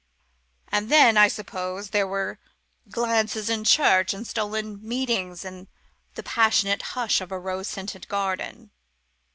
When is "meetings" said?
4.81-5.45